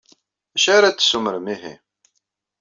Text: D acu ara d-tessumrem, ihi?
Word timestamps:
D 0.53 0.55
acu 0.55 0.69
ara 0.75 0.89
d-tessumrem, 0.93 1.47
ihi? 1.53 1.73